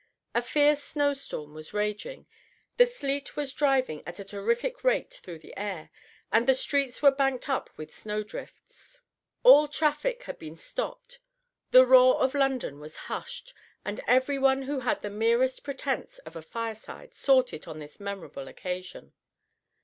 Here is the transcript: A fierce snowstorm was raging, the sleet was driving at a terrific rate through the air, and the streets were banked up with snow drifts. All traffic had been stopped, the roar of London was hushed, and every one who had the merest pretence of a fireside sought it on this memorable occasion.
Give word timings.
A 0.33 0.41
fierce 0.41 0.83
snowstorm 0.83 1.53
was 1.53 1.75
raging, 1.75 2.25
the 2.77 2.87
sleet 2.87 3.37
was 3.37 3.53
driving 3.53 4.01
at 4.07 4.17
a 4.19 4.23
terrific 4.23 4.83
rate 4.83 5.11
through 5.21 5.37
the 5.37 5.55
air, 5.55 5.91
and 6.31 6.47
the 6.47 6.55
streets 6.55 7.03
were 7.03 7.11
banked 7.11 7.47
up 7.47 7.69
with 7.77 7.93
snow 7.93 8.23
drifts. 8.23 9.01
All 9.43 9.67
traffic 9.67 10.23
had 10.23 10.39
been 10.39 10.55
stopped, 10.55 11.19
the 11.69 11.85
roar 11.85 12.15
of 12.19 12.33
London 12.33 12.79
was 12.79 12.95
hushed, 13.11 13.53
and 13.85 14.01
every 14.07 14.39
one 14.39 14.63
who 14.63 14.79
had 14.79 15.03
the 15.03 15.11
merest 15.11 15.63
pretence 15.63 16.17
of 16.25 16.35
a 16.35 16.41
fireside 16.41 17.13
sought 17.13 17.53
it 17.53 17.67
on 17.67 17.77
this 17.77 17.99
memorable 17.99 18.47
occasion. 18.47 19.13